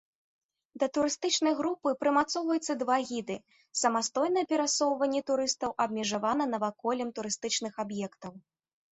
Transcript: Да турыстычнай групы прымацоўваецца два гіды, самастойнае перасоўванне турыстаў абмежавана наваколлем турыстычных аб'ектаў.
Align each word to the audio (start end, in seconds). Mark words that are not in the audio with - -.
Да 0.83 0.85
турыстычнай 0.93 1.53
групы 1.57 1.89
прымацоўваецца 2.03 2.73
два 2.83 2.95
гіды, 3.09 3.35
самастойнае 3.81 4.43
перасоўванне 4.53 5.21
турыстаў 5.29 5.75
абмежавана 5.85 6.43
наваколлем 6.55 7.09
турыстычных 7.21 7.73
аб'ектаў. 7.85 8.33